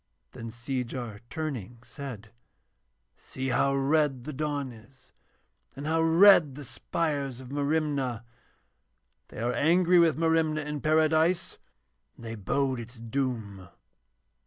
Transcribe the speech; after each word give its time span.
Then 0.31 0.49
Seejar 0.49 1.19
turning 1.29 1.77
said: 1.85 2.31
'See 3.15 3.49
how 3.49 3.75
red 3.75 4.23
the 4.23 4.33
dawn 4.33 4.71
is 4.71 5.11
and 5.75 5.85
how 5.85 6.01
red 6.01 6.55
the 6.55 6.63
spires 6.63 7.39
of 7.39 7.51
Merimna. 7.51 8.25
They 9.27 9.37
are 9.41 9.53
angry 9.53 9.99
with 9.99 10.17
Merimna 10.17 10.61
in 10.65 10.81
Paradise 10.81 11.59
and 12.15 12.25
they 12.25 12.33
bode 12.33 12.79
its 12.79 12.95
doom.' 12.99 13.69